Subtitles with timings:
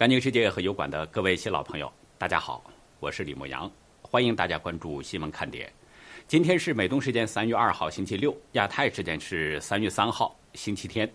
[0.00, 2.64] 干净世界和油管的各位新老朋友，大家好，
[3.00, 5.70] 我是李牧阳，欢迎大家关注新闻看点。
[6.26, 11.06] 今天是美东时间三月二号星期六，亚太时间是三月三号星期天。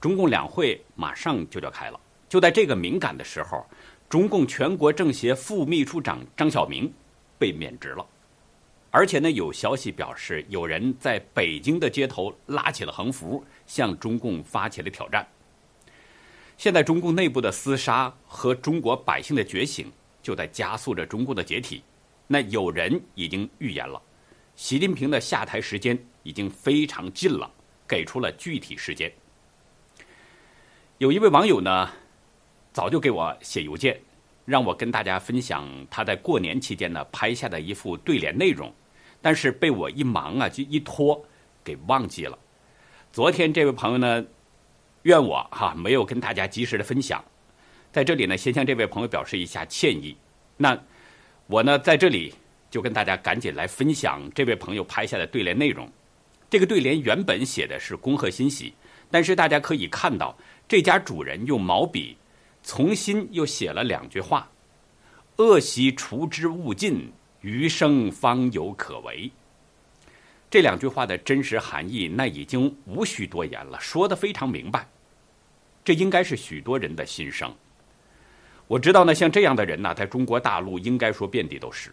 [0.00, 3.64] 中共两会马上就要开了，就在这个敏感的时候，
[4.08, 6.92] 中共全国政协副秘书长张晓明
[7.38, 8.04] 被免职了，
[8.90, 15.24] 而且呢，有消息表示有人在北京的街头拉起了横幅，向中共发起了挑战。
[16.56, 19.92] 现在中共内部的厮杀和中国百姓的觉醒，
[20.22, 21.82] 就在加速着中共的解体。
[22.26, 24.00] 那有人已经预言了，
[24.56, 27.48] 习近平的下台时间已经非常近了，
[27.86, 29.12] 给出了具体时间。
[30.96, 31.90] 有一位网友呢，
[32.72, 34.00] 早就给我写邮件，
[34.46, 38.72] 让我跟大家分享他在过年期间呢拍下的一副对联内容，
[39.20, 41.22] 但是被我一忙啊就一拖
[41.62, 42.38] 给忘记了。
[43.12, 44.24] 昨天这位朋友呢。
[45.06, 47.24] 怨我哈没有跟大家及时的分享，
[47.92, 50.16] 在这里呢，先向这位朋友表示一下歉意。
[50.56, 50.76] 那
[51.46, 52.34] 我呢，在这里
[52.68, 55.88] 就跟大家赶紧来分享这位朋友拍下的对联内容。
[56.50, 58.74] 这个对联原本写的是恭贺新喜，
[59.08, 62.16] 但是大家可以看到，这家主人用毛笔
[62.64, 64.50] 重新又写了两句话
[65.38, 67.12] ：“恶习除之勿尽，
[67.42, 69.30] 余生方有可为。”
[70.50, 74.88] 这两句话的真实含义，那已经无需多言了，说的非常明白。
[75.86, 77.48] 这应该是许多人的心声。
[78.66, 81.92] 我知道呢，像这样的人呢，在中国大陆应该说遍地都是。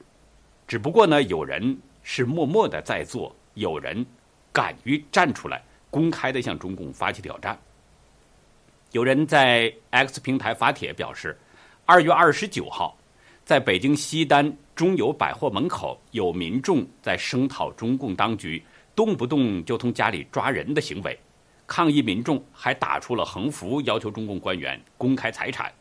[0.67, 4.03] 只不过呢，有人是默默的在做，有人
[4.51, 7.55] 敢于站出来，公开的向中共发起挑战。
[8.93, 11.37] 有人在 X 平台发帖表示，
[11.85, 12.97] 二月二十九号，
[13.45, 18.63] 在北京西单中友百货门口，有民众在声讨中共当局
[18.95, 21.15] 动不动就从家里抓人的行为。
[21.75, 25.73] 抗议民众还打出了横幅，要求中共官员公开财产。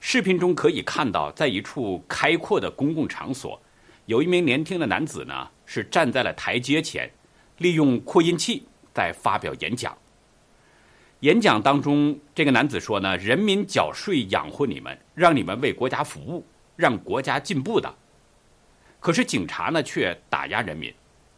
[0.00, 3.62] 视频中可以看到，在一处开阔的公共场所，
[4.06, 7.08] 有一名年轻的男子呢，是站在了台阶前，
[7.58, 9.96] 利用扩音器在发表演讲。
[11.20, 16.44] 演讲当中，这个男子说呢：“人民缴税养活你们，让你们为国家服务，
[16.74, 17.94] 让国家进步的。”
[18.98, 20.92] 可是警察呢，却打压人民。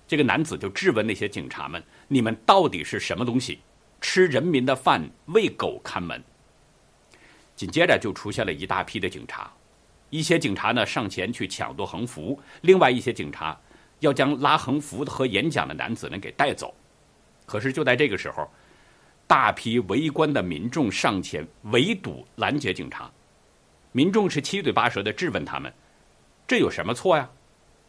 [0.06, 1.82] 这个男子就质问那些警察们
[2.14, 3.58] ：“你们到底是什么东西？
[4.00, 6.22] 吃人民的饭，为狗看门？”
[7.56, 9.52] 紧接着就出现了一大批的警察，
[10.10, 13.60] 一些警察呢上前去抢夺横幅，另外一些警察
[13.98, 16.72] 要将拉横幅和演讲的男子呢给带走。
[17.46, 18.48] 可是就在这个时候，
[19.26, 23.10] 大批围观的民众上前围堵拦截警察，
[23.90, 25.74] 民众是七嘴八舌的质问他们
[26.46, 27.28] ：“这有什么错呀？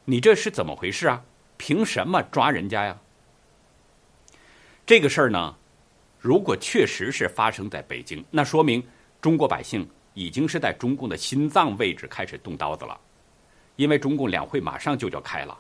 [0.06, 1.24] 你这是怎么回事啊？”
[1.58, 2.98] 凭什么抓人家呀？
[4.86, 5.56] 这个事儿呢，
[6.20, 8.84] 如果确实是发生在北京，那说明
[9.20, 12.96] 中国百姓已经是在中共的心脏位置开始动刀子了。
[13.78, 15.58] 因为中共两会马上就要开了，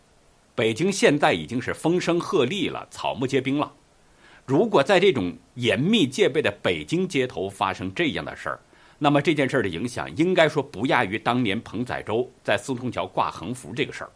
[0.53, 3.73] 北京现在已经是风声鹤唳了，草木皆兵了。
[4.45, 8.59] 如果在这种严密戒备的北京街头发生这样的事儿，
[8.99, 14.11] 那么这件事儿的影响应该说不亚于当年彭载舟在四通桥挂横幅这个事儿。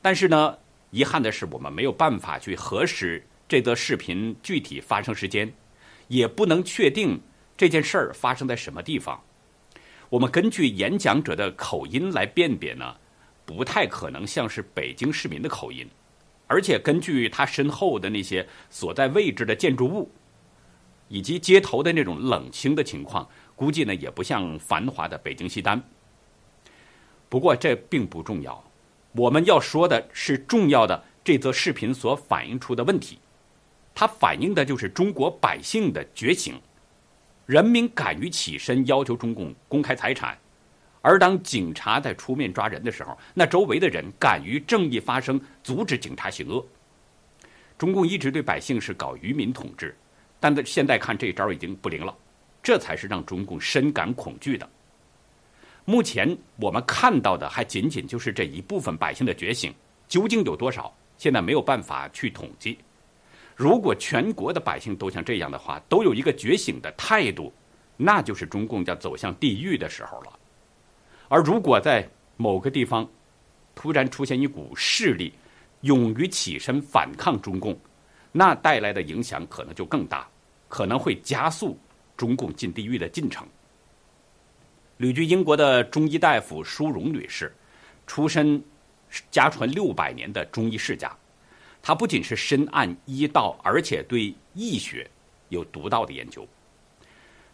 [0.00, 0.56] 但是呢，
[0.90, 5.52] 遗憾的是，我们没有办法去核实这则视频具体发生时间，
[6.06, 7.20] 也不能确定
[7.56, 9.20] 这件事儿发生在什么地方。
[10.08, 12.94] 我们根据演讲者的口音来辨别呢，
[13.44, 15.84] 不太可能像是北京市民的口音，
[16.46, 20.08] 而且根据他身后的那些所在位置的建筑物，
[21.08, 25.82] 以及街头的那种冷清的情况，估计呢也不像繁华的北京西单。
[27.28, 28.64] 不过这并不重要。
[29.16, 33.18] 我们要说的是重要的这则视频所反映出的问题，
[33.94, 36.60] 它反映的就是中国百姓的觉醒，
[37.46, 40.38] 人民敢于起身要求中共公开财产，
[41.02, 46.66] 而当警察在出面抓人的时候，那周围的人敢于正义发声，阻止警察行恶。
[47.76, 49.96] 中共一直对百姓是搞愚民统治，
[50.38, 52.16] 但在现在看这招已经不灵了，
[52.62, 54.68] 这才是让中共深感恐惧的。
[55.86, 59.74] 目前我们看到的还仅仅就是这一部分百姓的觉醒，
[60.06, 60.94] 究竟有多少？
[61.16, 62.78] 现在没有办法去统计。
[63.60, 67.52] 如果全国的百姓都像这样的话，都有一个觉醒的态度，
[67.98, 70.32] 那就是中共要走向地狱的时候了。
[71.28, 72.08] 而如果在
[72.38, 73.06] 某个地方
[73.74, 75.34] 突然出现一股势力，
[75.82, 77.78] 勇于起身反抗中共，
[78.32, 80.26] 那带来的影响可能就更大，
[80.66, 81.78] 可能会加速
[82.16, 83.46] 中共进地狱的进程。
[84.96, 87.54] 旅居英国的中医大夫舒荣女士，
[88.06, 88.64] 出身
[89.30, 91.14] 家传六百年的中医世家，
[91.82, 95.08] 他不仅是深谙医道，而且对医学
[95.48, 96.46] 有独到的研究。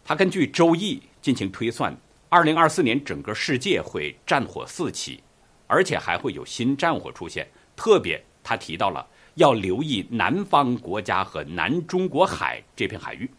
[0.03, 1.95] 他根据《周易》进行推算，
[2.29, 5.21] 二零二四年整个世界会战火四起，
[5.67, 7.47] 而且还会有新战火出现。
[7.75, 13.29] 特别他提到了要留意南方国家和南中国海这片海域。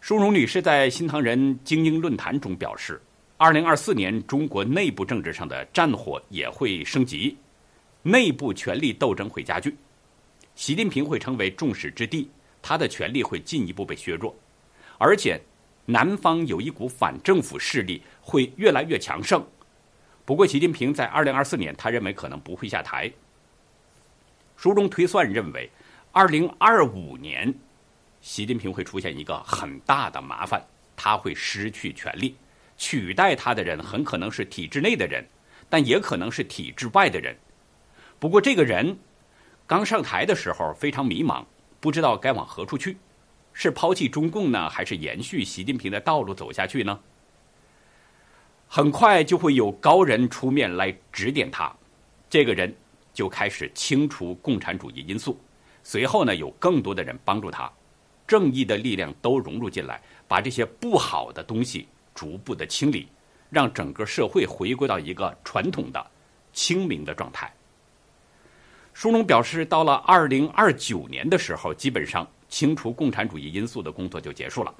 [0.00, 3.00] 舒荣女士在新唐人精英论坛中表示，
[3.36, 7.36] 二零二四年中国内部政治上的战火也会升级，
[8.02, 9.76] 内部权力斗争会加剧，
[10.54, 12.30] 习近平会成为众矢之的，
[12.62, 14.34] 他的权力会进一步被削弱，
[14.96, 15.40] 而且
[15.84, 19.46] 南方有一股反政府势力会越来越强盛。
[20.24, 23.10] 不过，习近平在二零二四年，他认为可能不会下台。
[24.56, 25.70] 书中推算认为，
[26.12, 27.52] 二零二五年。
[28.20, 30.62] 习近平会出现一个很大的麻烦，
[30.94, 32.36] 他会失去权力，
[32.76, 35.26] 取代他的人很可能是体制内的人，
[35.68, 37.36] 但也可能是体制外的人。
[38.20, 38.98] 不过，这个人
[39.66, 41.42] 刚上台的时候非常迷茫，
[41.80, 42.98] 不知道该往何处去，
[43.54, 47.00] 是抛弃中共呢，还是延续习近平的道路走下去呢？
[48.68, 51.74] 很快就会有高人出面来指点他，
[52.28, 52.76] 这个人
[53.14, 55.40] 就开始清除共产主义因素，
[55.82, 57.72] 随后呢，有更多的人帮助他。
[58.26, 63.08] 正义的力量都融入进来，把这些不好的东西逐步的清理，
[63.48, 66.06] 让整个社会回归到一个传统的
[66.52, 67.50] 清明的状态。
[68.92, 74.74] 书中表示，到了二零二九年的时候，基本上清除共产主义因素的工作就结束了。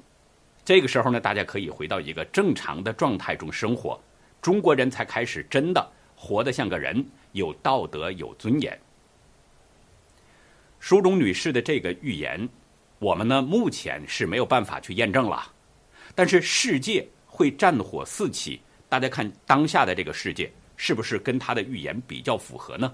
[0.63, 3.99] 这个时候呢，大家可以回到一个正常的状态中生活，
[4.41, 8.79] 中国人才开始真的活得像个人，有道德、有尊严。
[10.79, 12.47] 书中女士的这个预言。
[12.99, 15.51] 我们呢，目前是没有办法去验证了，
[16.13, 22.93] 但是世界会战火四起，大家看当下的这个世界是不是跟她的预言比较符合呢？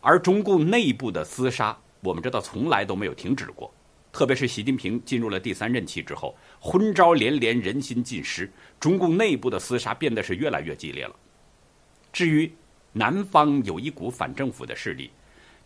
[0.00, 3.72] 而中共内部的厮杀，我们知道从来都没有停止过，
[4.12, 11.14] 特别是习近平进入了第三任期之后，昏招连连，人心尽失，中共内部的厮杀变得是越来越激烈了。
[12.12, 12.50] 至于
[12.92, 15.10] 南方有一股反政府的势力，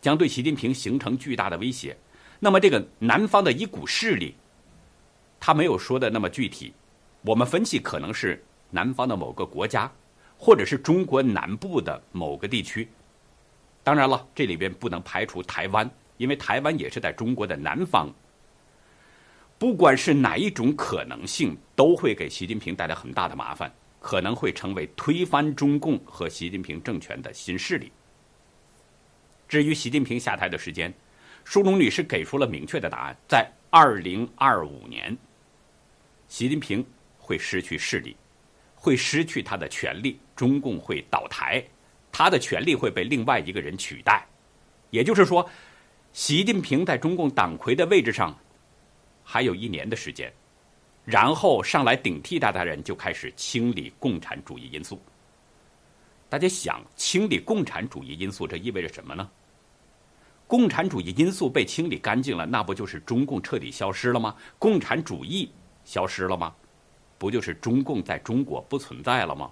[0.01, 1.97] 将对习近平形成巨大的威胁。
[2.41, 4.35] 那么，这个南方的一股势力，
[5.39, 6.73] 他没有说的那么具体。
[7.23, 9.91] 我们分析可能是南方的某个国家，
[10.37, 12.89] 或者是中国南部的某个地区。
[13.85, 18.09] 当然了，这里边不能排除台湾，因为台湾也是在中国的南方。
[19.59, 27.93] 不管是哪一种可能性，都会给习近平带来很大的麻烦，可能会成为推翻中共和习近平政权的新势力。
[29.49, 30.93] 至于习近平下台的时间，
[31.45, 35.17] 舒龙女士给出了明确的答案：在二零二五年，
[36.27, 36.85] 习近平
[37.19, 38.17] 会失去势力，
[38.75, 41.63] 会失去他的权力，中共会倒台，
[42.13, 44.25] 他的权力会被另外一个人取代。
[44.91, 45.49] 也就是说，
[46.13, 48.37] 习近平在中共党魁的位置上
[49.25, 50.31] 还有一年的时间，
[51.05, 55.01] 然后上来顶替他的人就开始清理共产主义因素。
[56.29, 59.29] 大家想，清理共产主义因素，这意味着什么呢？
[60.47, 64.37] 共产主义因素被清理干净了，那不就是中共彻底消失了吗？
[64.59, 65.51] 共产主义
[65.85, 66.55] 消失了吗？
[67.17, 69.51] 不就是中共在中国不存在了吗？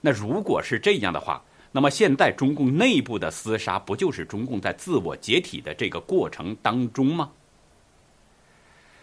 [0.00, 1.42] 那如果是这样的话，
[1.76, 7.30] 那么现在中共内部的厮杀，不就是中共在自我解体的这个过程当中吗？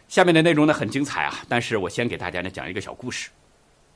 [0.08, 3.30] 下面的内容呢很精彩啊，但是我先给大家呢讲一个小故事。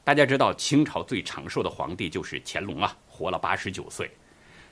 [0.03, 4.11] 大家知道清朝最长寿的皇帝就是乾隆啊，活了八十九岁。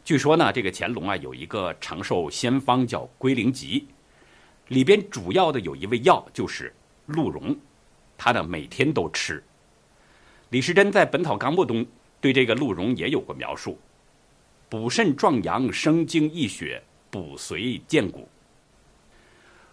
[0.03, 3.87] 据说呢，这个乾隆啊有一个长寿仙方叫龟苓集，
[4.67, 6.71] 里边主要的有一味药就是
[7.07, 7.57] 鹿茸，
[8.19, 9.43] 他呢每天都吃。
[10.51, 11.83] 李时珍在《本草纲目》中
[12.21, 13.79] 对这个鹿茸也有过描述：
[14.67, 18.27] 补肾壮阳、生精益血、补髓健骨。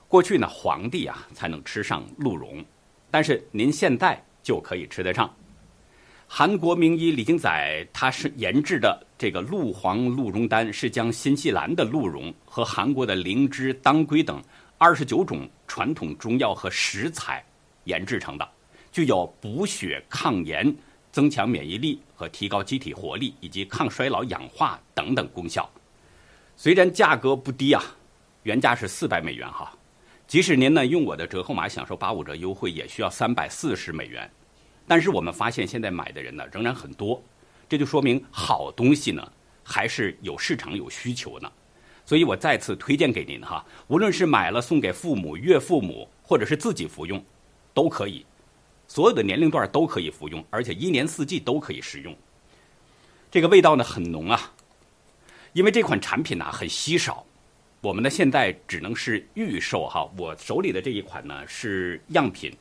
[0.06, 2.62] 过去呢，皇帝啊才能吃上鹿茸，
[3.10, 5.34] 但是您现在就可以吃得上。
[6.26, 14.42] 韩国名医李金载，他是研制的这个鹿黄鹿茸丹，是将新西兰的鹿茸和韩国的灵芝、当归等
[14.78, 17.44] 二十九种传统中药和食材
[17.84, 18.48] 研制成的，
[18.90, 20.74] 具有补血、抗炎、
[21.12, 25.70] 增强免疫力和提高机体活力以及抗衰老、氧化等等功效。
[26.56, 27.82] 虽然价格不低啊，
[28.42, 29.72] 原价是四百美元哈，
[30.26, 34.30] 即使您呢用我的折扣码享受八五折优惠，也需要三百四十美元。
[34.88, 37.22] 但是我们发现，现在买的人呢仍然很多，
[37.68, 41.52] 这就说明好东西呢还是有市场有需求呢。
[42.04, 47.22] 所以我再次推荐给您哈，无论是买了送给父母、岳父母，或者是自己服用，
[47.72, 48.26] 都可以，
[48.92, 52.14] 所有的年龄段都可以服用，而且一年四季都可以食用。
[53.30, 54.52] 这个味道呢很浓啊，
[55.54, 57.24] 因为这款产品呢很稀少，
[57.80, 60.06] 我们呢现在只能是预售哈。
[60.18, 62.54] 我手里的这一款呢是样品。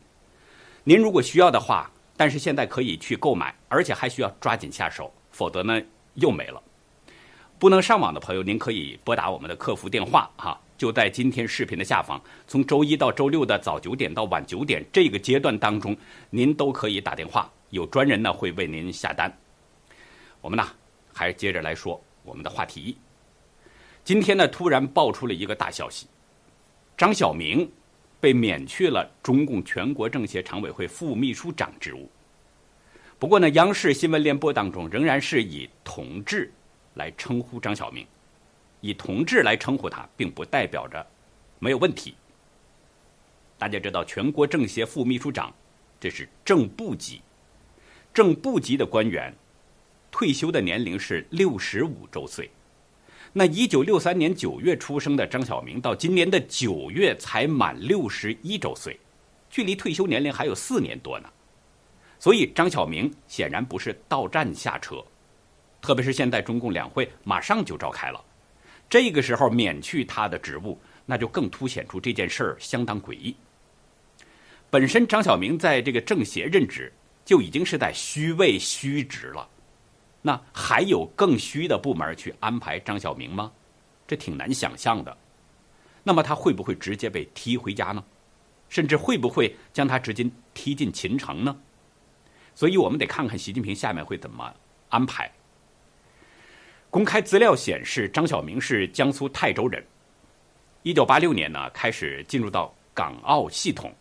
[0.86, 5.82] 您如果需要的话，但是现在可以去购买，而且还需要抓紧下手，否则呢
[6.14, 6.64] 又没了。
[7.60, 12.20] 不能上网的朋友，您可以拨打我们的客服电话哈，就在今天视频的下方。
[12.48, 15.96] 从周一到周六的早九点到晚九点这个阶段当中，
[16.32, 19.32] 您都可以打电话，有专人呢会为您下单。
[20.42, 20.68] 我们呢
[21.14, 22.98] 还接着来说我们的话题。
[24.04, 26.08] 今天呢突然爆出了一个大消息，
[26.98, 27.72] 张晓明
[28.20, 32.10] 被免去了中共全国政协常委会副秘书长职务。
[33.20, 36.52] 不过呢，央视新闻联播当中仍然是以同志。
[36.96, 38.06] 来称呼张晓明，
[38.82, 41.06] 以同志来称呼他，并不代表着
[41.60, 42.16] 没有问题。
[43.58, 45.54] 大家知道，全国政协副秘书长
[46.00, 47.22] 这是正部级，
[48.14, 49.34] 正部级的官员
[50.12, 52.50] 退休的年龄是六十五周岁。
[53.34, 59.00] 那一九六三年九月出生的张晓明，到今年的九月才满六十一周岁，
[59.50, 61.30] 距离退休年龄还有四年多呢。
[62.20, 65.04] 所以，张晓明显然不是到站下车。
[65.82, 68.24] 特别是现在中共两会马上就召开了，
[68.92, 73.34] 这个时候免去他的职务，那就更凸显出这件事儿相当诡异。
[74.70, 76.92] 本身张晓明在这个政协任职
[77.24, 79.48] 就已经是在虚位虚职了，
[80.22, 83.50] 那还有更虚的部门去安排张晓明吗？
[84.06, 85.18] 这挺难想象的。
[86.04, 88.04] 那么他会不会直接被踢回家呢？
[88.68, 91.58] 甚至会不会将他直接踢进秦城呢？
[92.54, 94.54] 所以我们得看看习近平下面会怎么
[94.90, 95.32] 安排。
[96.92, 99.82] 公开资料显示，张晓明是江苏泰州人。
[100.84, 103.96] 一九八六年呢，开始进入到港澳系统，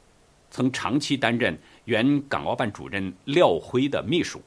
[0.51, 4.43] 曾长期担任原港澳办主任廖辉的秘书。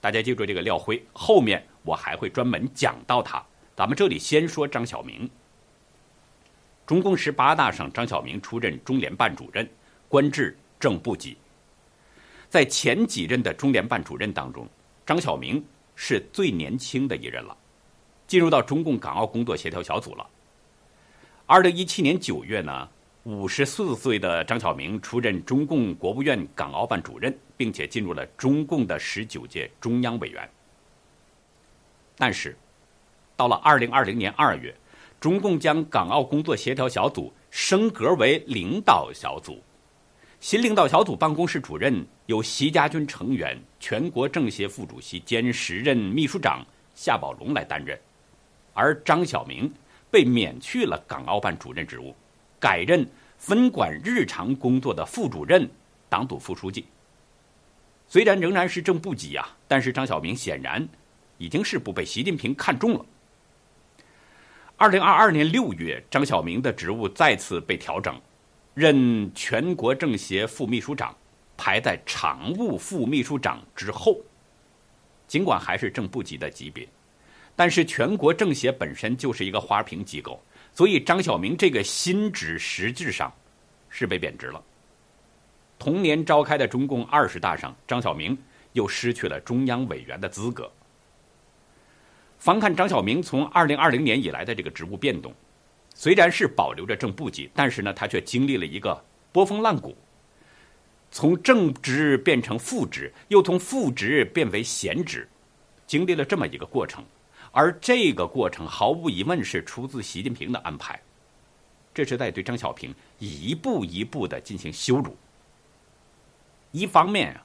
[0.00, 3.44] 大家记住这个廖辉，后面我还会专门讲到他。
[3.74, 5.28] 咱们这里先说张晓明。
[6.86, 9.68] 中共十八大上，张晓明出任中联办主任，
[10.06, 11.36] 官至正部级。
[12.48, 14.68] 在前几任的中联办主任当中，
[15.04, 15.64] 张晓明
[15.96, 17.56] 是最年轻的一任了。
[18.32, 20.26] 进入到中共港澳工作协调小组了。
[21.44, 22.88] 二零一七年九月呢，
[23.24, 30.48] 五十四岁的张晓明出任中共国务院港澳办主任，并且进入了中共的十九届中央委员。
[32.16, 32.56] 但是，
[33.36, 34.74] 到了二零二零年二月，
[35.20, 39.62] 中共将港澳工作协调小组升格为领导小组，
[40.40, 48.00] 新领导小组办公室主任由习家军成员、全国政协副主席兼时任秘书长夏宝龙来担任。
[48.74, 49.72] 而张晓明
[50.10, 52.14] 被免去了港澳办主任职务，
[52.58, 53.06] 改任
[53.38, 55.68] 分管日常工作的副主任、
[56.08, 56.86] 党组副书记。
[58.08, 60.86] 虽然仍然是正部级啊，但是张晓明显然
[61.38, 63.06] 已经是不被习近平看中了。
[64.76, 68.20] 二零二二年六月，张晓明的职务再次被调整，
[68.74, 71.16] 任全国政协副秘书长，
[71.56, 74.18] 排在常务副秘书长之后。
[75.26, 76.86] 尽管还是正部级的级别。
[77.54, 80.42] 但是全国政协本身就是一个花瓶机构，
[80.74, 83.32] 所以张晓明这个新职实质上
[83.88, 84.62] 是被贬值了。
[85.78, 88.36] 同年召开的中共二十大上，张晓明
[88.72, 90.70] 又失去了中央委员的资格。
[92.38, 95.32] 翻看张晓明从二零二零年以来的这个职务变动，
[95.94, 99.96] 虽然是保留着正部级，但是呢，他却经历了一个波峰浪谷，
[101.10, 105.28] 从正职变成副职，又从副职变为闲职，
[105.86, 107.04] 经历了这么一个过程。
[107.52, 110.98] 而这个过程毫无疑问是出自习近平的安排，
[111.92, 115.14] 这是在对张小平一步一步的进行羞辱。
[116.70, 117.44] 一方面啊，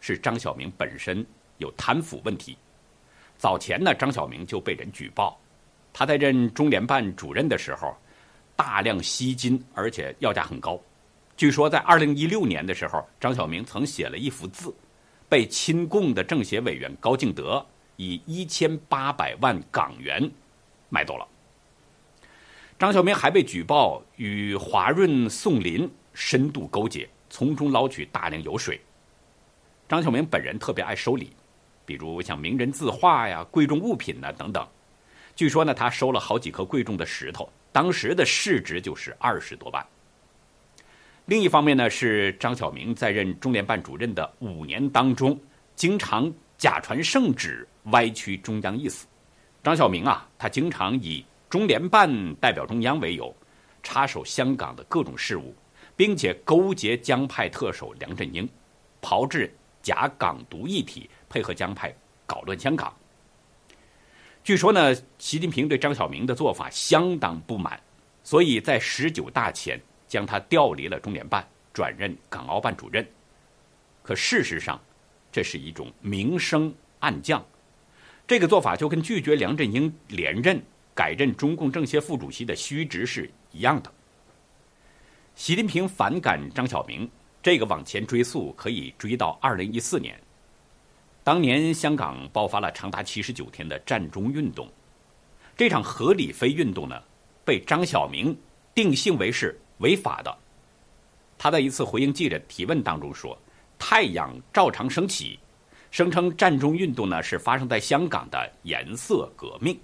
[0.00, 1.26] 是张小明本身
[1.58, 2.56] 有贪腐问题，
[3.36, 5.36] 早前呢，张小明就被人举报，
[5.92, 7.96] 他在任中联办主任的时候，
[8.54, 10.80] 大量吸金，而且要价很高。
[11.36, 14.72] 据说在二零一六年的时候，张小明曾写了一幅字，
[15.28, 17.66] 被亲共的政协委员高敬德。
[17.96, 20.30] 以一千八百万港元
[20.88, 21.26] 买走了。
[22.78, 28.80] 张晓明还被举报与华润宋林深度勾结，从中捞取大量油水。
[29.88, 31.30] 张晓明本人特别爱收礼，
[31.86, 34.66] 比如像名人字画呀、贵重物品呐等等。
[35.36, 39.86] 据说呢，他收了好几颗贵重的石头，当时的市值就是二十多万。
[41.26, 45.38] 另一方面呢，是张晓明在任中联办主任的五年当中，
[45.76, 47.66] 经常假传圣旨。
[47.84, 49.06] 歪曲中央意思，
[49.62, 53.34] 张晓明啊，他经常以中联办代表中央为由，
[53.82, 55.54] 插手香港的各种事务，
[55.96, 58.48] 并且勾结江派特首梁振英，
[59.00, 62.94] 炮制假港独议题，配合江派搞乱香港。
[64.44, 67.80] 据说呢，习近平对张晓明的做法相当不满，
[68.22, 73.06] 所以在十九大前将他调离了中联办，转任港澳办主任。
[74.02, 74.80] 可事实上，
[75.30, 77.44] 这是一种明升暗降。
[78.26, 80.60] 这个做法就跟拒绝梁振英连任、
[80.94, 83.92] 改任中共政协副主席的虚职是一样的。
[85.34, 87.08] 习近平反感张晓明，
[87.42, 90.18] 这个往前追溯可以追到二零一四年。
[91.24, 94.68] 当年香港爆发了长达七十九天的占中运动，
[95.56, 97.00] 这场合理非运动呢，
[97.44, 98.36] 被张晓明
[98.74, 100.36] 定性为是违法的。
[101.38, 103.36] 他在一次回应记者提问当中说
[103.78, 105.38] ：“太阳照常升起。”
[105.92, 109.78] 声称战中运动呢是发生在香港的颜色革命。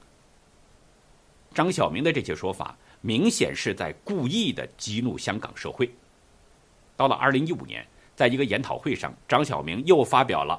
[1.52, 5.88] 张晓明的这些说法明显是在故意的激怒香港社会。
[6.96, 7.86] 到了二零一五年，
[8.16, 10.58] 在一个研讨会上，张晓明又发表了。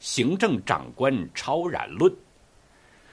[0.00, 2.10] 行政长官超然论，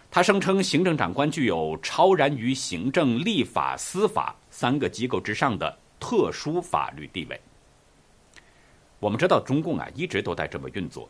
[0.10, 7.42] 他声称行政长官具有超然于行政、立法、司法三个机构之上的特殊法律地位。
[9.00, 11.10] 我们知道中共啊一直都在这么运作，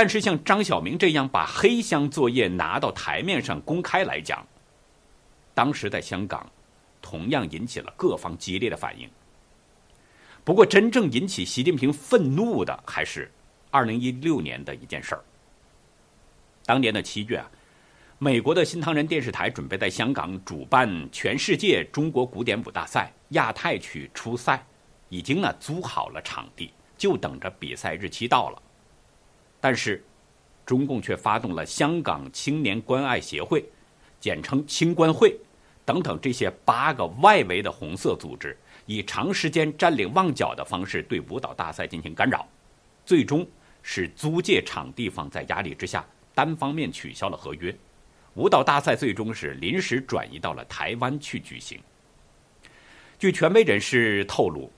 [0.00, 4.46] 但是像张晓明这样把黑箱作业拿到台面上公开来讲，
[5.54, 6.48] 当时在香港
[7.02, 9.10] 同样引起了各方激烈的反应。
[10.44, 13.28] 不过，真正引起习近平愤怒的还是。
[13.72, 15.24] 二零一六年的一件事儿。
[16.64, 17.50] 当年的七月啊，
[18.20, 24.64] 美国的新唐人电视台准备在香港主办全世界中国古典舞大赛亚太区初赛，
[25.08, 28.62] 已经呢租好了场地，就等着比赛日期到了。
[29.60, 30.04] 但是，
[30.64, 33.64] 中共却发动了香港青年关爱协会，
[34.20, 35.36] 简称青关会
[35.84, 42.46] 等等这些八个外围的红色组织，以长时间占领旺角的方式对舞蹈大赛进行干扰，
[43.04, 43.46] 最终。
[43.80, 47.74] 是租借场地方在压力之下单方面取消了合约，
[48.34, 51.80] 舞蹈大赛最终是临时转移到了台湾去举行。
[53.18, 54.70] 据权威人士透露，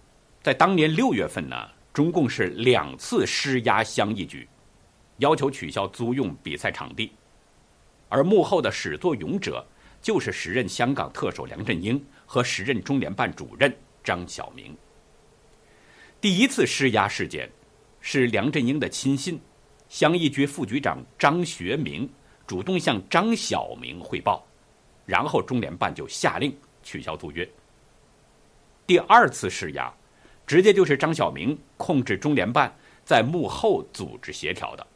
[0.42, 1.56] 在当年六月份呢，
[1.92, 4.46] 中共是两次施压乡议局，
[5.20, 7.10] 要求取消租用比赛场地，
[8.10, 9.66] 而幕后的始作俑者
[10.02, 14.76] 就是时任香港特首梁振英和时任中联办主任张晓明。
[16.20, 17.50] 第一次施压事件。
[18.02, 19.38] 是梁振英的亲信，
[19.90, 22.08] 乡议局副局长张学明
[22.46, 24.42] 主动向张晓明汇报，
[25.04, 26.50] 然后中联办就下令
[26.82, 27.46] 取消租约。
[28.86, 29.92] 第二次施压，
[30.46, 34.86] 直接就是张晓明控制中联办在幕后组织协调的，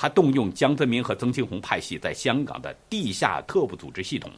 [0.00, 4.32] 他动用江泽民和曾庆红派系在香港的地下特务组织系统，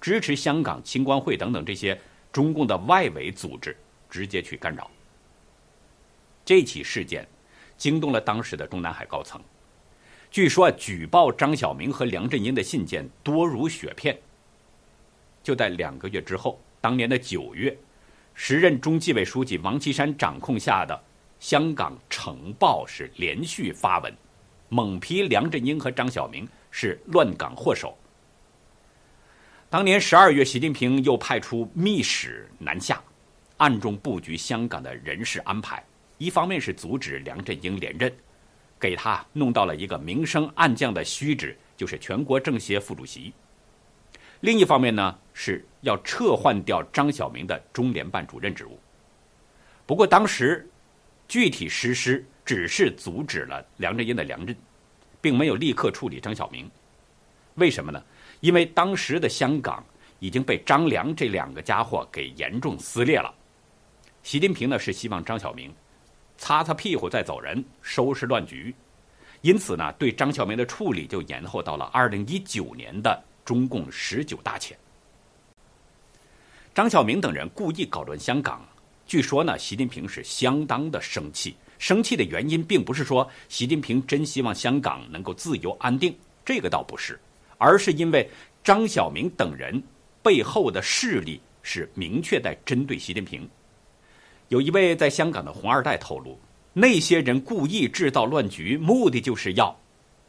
[0.00, 2.00] 支持香港青光会等等这些
[2.32, 3.76] 中共的外围组织，
[4.08, 4.90] 直接去干扰。
[6.42, 7.28] 这起事件。
[7.76, 9.38] 惊动了当时的中南海高层。
[10.30, 14.16] 据说举报张晓明和梁振英的信件多如雪片。
[15.42, 17.76] 就在两个月之后，当年的九月，
[18.32, 20.98] 时任中纪委书记王岐山掌控下的
[21.40, 24.14] 香港《城报》是连续发文，
[24.68, 27.96] 猛批梁振英和张晓明是乱港祸首。
[29.70, 33.02] 当年十二月，习近平又派出密使南下，
[33.56, 35.84] 暗中布局香港的人事安排。
[36.18, 38.12] 一方面是阻止梁振英连任，
[38.78, 43.32] 给他弄到了一个明升暗降的虚职，就是全国政协副主席；
[44.40, 48.78] 另一方面呢，是要撤换掉张晓明的中联办主任职务。
[49.86, 50.68] 不过当时
[51.26, 54.54] 具体实施只是阻止了梁振英的梁任，
[55.20, 56.70] 并没有立刻处理张晓明。
[57.54, 58.02] 为什么呢？
[58.40, 59.82] 因为当时的香港
[60.18, 63.32] 已经被张梁这两个家伙给严重撕裂了。
[64.22, 65.72] 习近平呢是希望张晓明。
[66.36, 68.74] 擦擦屁股再走人，收拾乱局。
[69.40, 74.76] 因此呢，对张晓明的处理就延后到了二零一九年的中共十九大前。
[76.74, 78.66] 张晓明等人故意搞乱香港，
[79.06, 81.54] 据说呢，习近平是相当的生气。
[81.84, 87.20] 生气的原因并不是说习近平真希望香港能够自由安定，这个倒不是，
[87.58, 88.26] 而是因为
[88.62, 89.82] 张晓明等人
[90.22, 93.46] 背后的势力是明确在针对习近平。
[94.48, 96.40] 有一位在香港的红二代透露，
[96.72, 99.78] 那些人故意制造乱局，目的就是要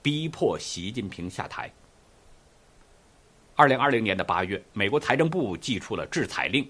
[0.01, 1.71] 逼迫习近平下台。
[3.55, 6.69] 二零二零年的八月，美国财政部寄出了制裁令，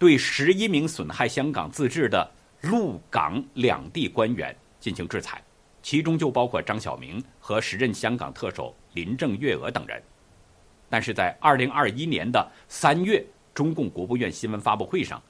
[0.00, 2.28] 对十一名损害香港自治的
[2.62, 5.42] 陆港两地官员进行制裁，
[5.82, 10.02] 其中就包括张晓明和时任香港特首林郑月娥等人。
[10.88, 15.22] 但是在二零二一年的三月，中共国务院新闻发布会上。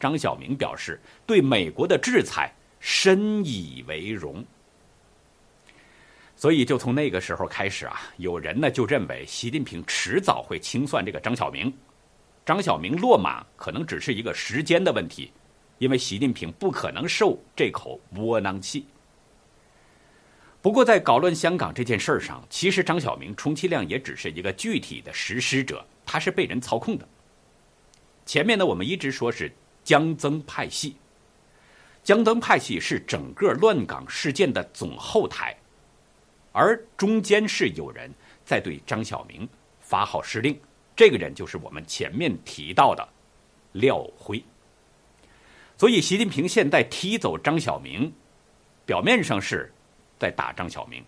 [0.00, 4.44] 张晓明表示，对美国的制裁深以为荣。
[6.36, 11.72] 所以，就从那个时候开始啊，有人呢就认为习近平迟早会清算这个张晓明，
[12.44, 15.30] 张晓明落马可能只是一个时间的问题，
[15.78, 18.86] 因为习近平不可能受这口窝囊气。
[20.62, 27.06] 不过，在搞乱香港这件事儿上，其实张晓明充其量也只是一个具体的实施者，他是被人操控的。
[28.24, 30.96] 前面呢，我们一直说是江曾派系，
[32.02, 35.54] 江曾派系是整个乱港事件的总后台，
[36.50, 38.10] 而中间是有人
[38.42, 39.46] 在对张晓明
[39.80, 40.58] 发号施令，
[40.96, 43.06] 这个人就是我们前面提到的
[43.72, 44.42] 廖辉。
[45.84, 48.10] 所以，习近平现在踢走张晓明，
[48.86, 49.70] 表面上是。
[50.18, 51.04] 在打张晓明，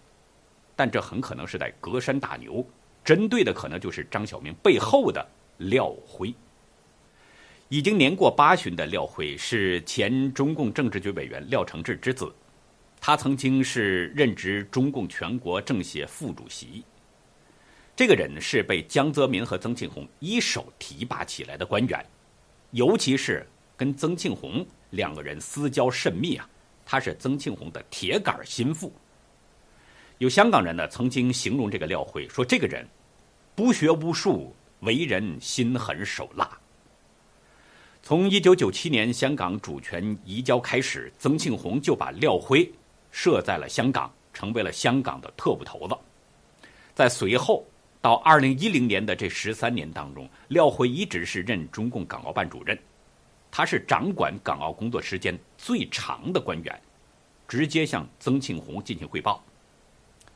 [0.75, 2.63] 但这很可能是在隔山打牛，
[3.03, 6.35] 针对的可能就是张晓明背后的廖辉。
[7.71, 12.31] 已经年过八旬的廖辉是前中共政治局委员廖承志之子，
[13.01, 16.85] 他曾经是任职中共全国政协副主席。
[17.97, 22.05] 这个人是被江泽民和曾庆红一手提拔起来的官员，
[22.73, 26.49] 尤其是跟曾庆红两个人私交甚密啊。
[26.89, 28.93] 他是曾庆红的铁杆心腹。
[30.19, 32.87] 有香港人呢，曾经形容这个廖辉说：“这个人
[33.57, 36.49] 不学无术，为人心狠手辣。”
[38.05, 42.71] 从一九九七年香港主权移交开始，曾庆红就把廖辉
[43.11, 45.97] 设在了香港，成为了香港的特务头子。
[46.95, 47.67] 在随后
[48.01, 52.79] 到二零一零年的这十三年当中，廖辉一直是任中共港澳办主任。
[53.51, 56.83] 他是掌管港澳工作时间最长的官员，
[57.49, 59.43] 直接向曾庆红进行汇报。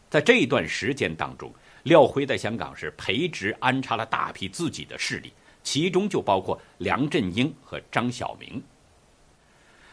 [0.09, 1.53] 在这一段时间当中，
[1.85, 8.63] 廖辉在香港是培植安插了大批自己的势力，其中就包括梁振英和张晓明。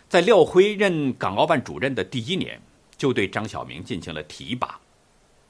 [0.10, 2.60] 在廖辉任港澳办主任的第一年，
[2.98, 4.80] 就对张晓明进行了提拔。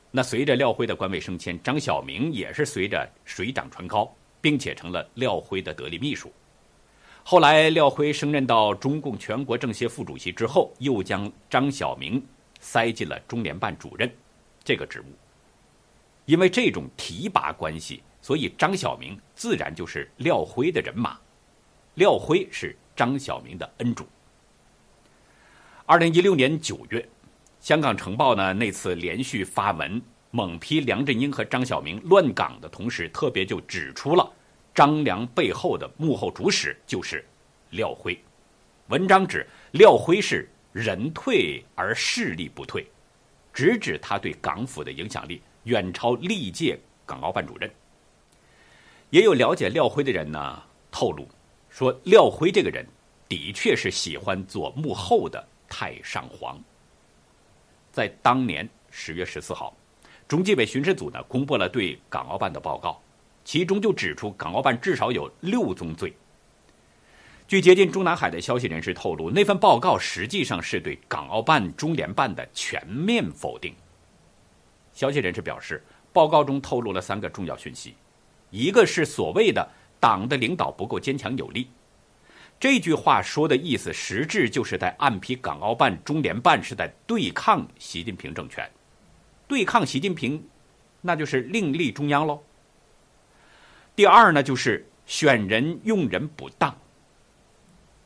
[0.09, 6.33] 那随着廖辉的官位升迁，张晓明也是随着水涨船高，并且成了廖辉的得力秘书。
[7.29, 12.25] 后来，廖辉升任到中共全国政协副主席之后，又将张晓明
[12.61, 14.09] 塞进了中联办主任
[14.63, 15.11] 这个职务。
[16.23, 21.19] 因为这种提拔关系，所以张晓明自然就是廖辉的人马。
[21.95, 24.07] 廖辉是张晓明的恩主。
[25.85, 27.05] 二零一六年九月，
[27.59, 34.31] 香港晨报呢那次连续发文猛批梁振英和张晓明乱港的同时，特别就指出了。
[34.77, 37.25] 张良背后的幕后主使就是
[37.71, 38.15] 廖辉。
[38.89, 42.85] 文章指廖辉是人退而势力不退，
[43.51, 47.67] 直指他对港府的影响力远超历届港澳办主任。
[49.09, 50.61] 也有了解廖辉的人呢
[50.91, 51.27] 透露
[51.71, 52.85] 说，廖辉这个人
[53.27, 56.61] 的确是喜欢做幕后的太上皇。
[57.91, 59.75] 在当年十月十四号，
[60.27, 63.01] 中纪委巡视组呢公布了对港澳办的报告。
[63.47, 66.13] 其中就指出，港澳办至少有六宗罪。
[67.47, 73.73] 据接近中南海的消息人士透露，那份报告实际上是对港澳办、中联办的全面否定。
[74.91, 75.81] 消息人士表示，
[76.11, 77.95] 报告中透露了三个重要讯息：
[78.49, 79.65] 一个是所谓的
[79.97, 81.69] 党的领导不够坚强有力，
[82.59, 88.69] 这句话说的意思，实质就是在暗批港澳办、中联办是在对抗习近平政权，
[89.47, 90.45] 对抗习近平，
[90.99, 92.43] 那就是另立中央喽。
[93.97, 96.77] 第二呢，就是选人用人不当。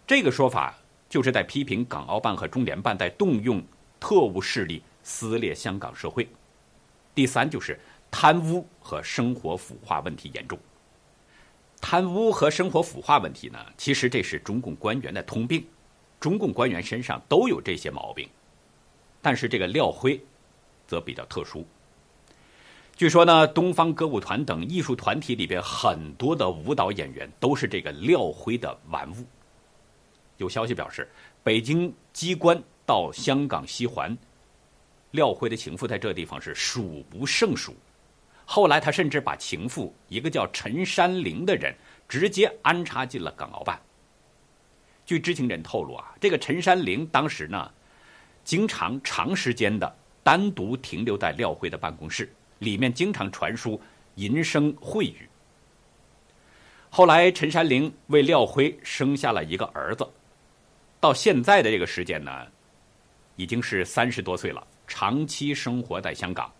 [0.07, 0.73] 这个说法
[1.09, 3.61] 就是在批评港澳办和中联办在动用
[3.99, 6.25] 特务势力撕裂香港社会。
[7.13, 7.77] 第三就是
[8.09, 10.57] 贪污和生活腐化问题严重。
[11.81, 15.67] 贪污和生活腐化问题呢，其实这是中共官员的通病，
[16.21, 18.29] 中共官员身上都有这些毛病。
[19.21, 20.23] 但是这个廖辉，
[20.87, 21.67] 则比较特殊。
[23.01, 29.25] 据说呢，东方歌舞团等艺术团体里边很多的舞蹈演员都是这个廖辉的玩物。
[30.37, 31.09] 有消息表示，
[31.41, 34.15] 北京机关到香港西环，
[35.09, 37.75] 廖辉的情妇在这地方是数不胜数。
[38.45, 41.73] 后来他甚至把情妇一个叫陈山玲的人
[42.07, 43.81] 直接安插进了港澳办。
[45.07, 47.71] 据知情人透露啊，这个陈山玲当时呢，
[48.43, 52.31] 经常长时间的单独停留在廖辉的办公室。
[52.61, 53.81] 里面经常传输
[54.15, 55.27] 淫声秽语。
[56.91, 60.07] 后来，陈山玲为廖辉生下了一个儿子，
[60.99, 62.47] 到现在的这个时间呢，
[63.35, 66.53] 已经是三十多岁了，长期生活在香港。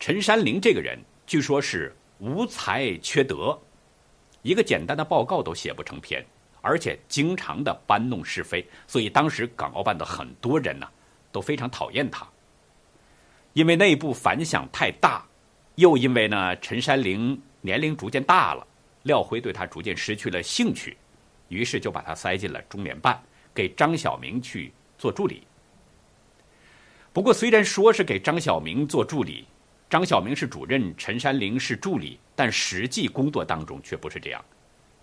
[0.00, 3.56] 陈山玲这个人，据说是无才缺德，
[4.42, 6.24] 一个简单的报告都写不成篇，
[6.62, 10.88] 而且经常的搬弄是非，所以当时港澳办的很多人呢，
[11.30, 12.26] 都非常讨厌他。
[13.54, 15.24] 因为内部反响太大，
[15.76, 18.66] 又因为呢陈山玲年龄逐渐大了，
[19.04, 20.96] 廖辉对他逐渐失去了兴趣，
[21.48, 23.20] 于是就把他塞进了中联办，
[23.54, 25.46] 给张晓明去做助理。
[27.12, 29.46] 不过，虽然说是给张晓明做助理，
[29.88, 34.44] 张晓明是主任，陈山林是助理，但实际工作当中却不是这样。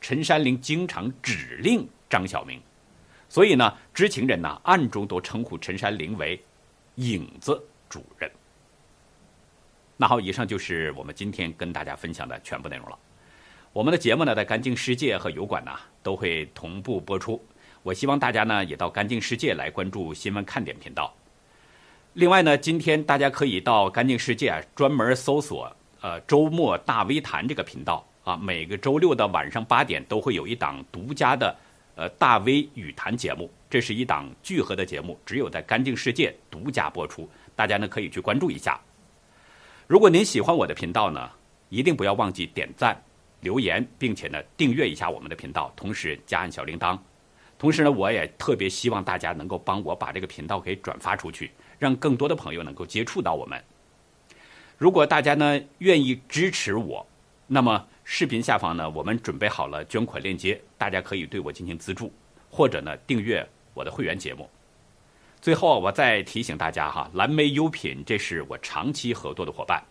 [0.02, 2.62] 陈山林经常指令张晓明，
[3.30, 6.38] 所以呢，知情人呢暗中都称呼陈山林为
[6.96, 8.30] “影子主任”。
[10.02, 12.98] 那好，以上就是我们今天跟大家分享的全部内容了。
[13.72, 17.40] 我们的节目呢，在干净世界和油管呢都会同步播出。
[17.84, 21.14] 我希望大家呢也到干净世界来关注新闻看点频道。
[22.14, 31.56] 另外呢，今天大家可以到干净世界啊专门搜索“呃周末大 V 谈”这个频道啊，每个周六的晚上八点都会有一档独家的
[31.94, 38.82] 呃大 V 语谈节目，这是一档聚合的节目，只有在干净世界独家播出，大家呢可以去关注一下。
[39.92, 41.30] 如果您喜欢我的频道呢，
[41.68, 42.98] 一定不要忘记点赞、
[43.42, 46.98] 留言，并且呢订阅一下我们的频道，同时加按小铃铛。
[47.60, 51.52] 同时呢，我也特别希望大家能够帮我把这个频道给转发出去。
[51.78, 53.62] 让更多的朋友能够接触到我们。
[54.78, 57.06] 如果大家呢愿意支持我，
[57.46, 62.10] 那么视频下方呢我们准备好了捐款链接，大家可以对我进行资助，
[62.50, 64.50] 或者呢订阅我的会员节目。
[65.42, 69.84] 最后我再提醒大家哈，蓝莓优品这是我长期合作的伙伴，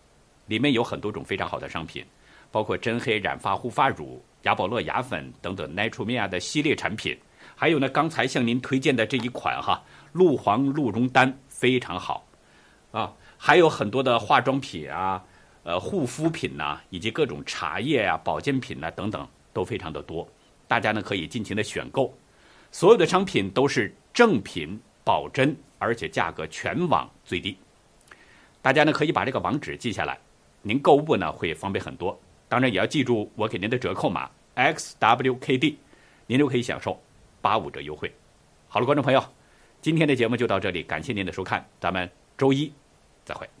[0.47, 2.05] 里面有很多种非常好的商品，
[2.49, 7.17] 包括真黑染发护发乳、雅宝乐牙粉等等 Naturemia 的系列产品，
[7.53, 9.83] 还有呢刚才向您推荐的这一款哈
[10.13, 11.37] 鹿黄鹿茸丹。
[11.49, 12.25] 非常好，
[12.91, 15.21] 啊，还有很多的化妆品啊，
[15.63, 20.27] 呃，护肤品呐，以及各种茶叶啊、保健品呐等等，都非常的多。
[20.67, 22.11] 大家呢可以尽情的选购，
[22.71, 27.57] 所有的商品都是正品保真，而且价格全网最低。
[28.61, 30.17] 大家呢可以把这个网址记下来，
[30.61, 32.19] 您购物呢会方便很多。
[32.47, 35.75] 当然也要记住我给您的折扣码 XWKD，
[36.27, 36.99] 您就可以享受
[37.41, 38.13] 八五折优惠。
[38.67, 39.23] 好了，观众朋友。
[39.81, 42.71] 今天的节目就到这里，感谢您的收看，咱们周一
[43.25, 43.60] 再会。